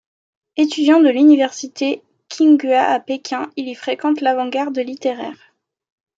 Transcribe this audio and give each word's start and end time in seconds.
Étudiant 0.57 0.99
de 0.99 1.09
l'université 1.09 2.01
Qinghua 2.27 2.81
à 2.85 2.99
Pékin, 2.99 3.51
il 3.55 3.67
y 3.69 3.75
fréquente 3.75 4.19
l’avant-garde 4.21 4.79
littéraire. 4.79 5.53